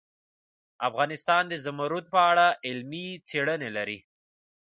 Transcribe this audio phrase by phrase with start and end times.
[0.87, 3.99] افغانستان د زمرد په اړه علمي څېړنې لري.